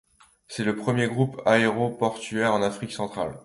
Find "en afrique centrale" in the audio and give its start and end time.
2.55-3.37